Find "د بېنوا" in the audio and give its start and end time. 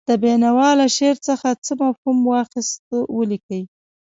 0.07-0.69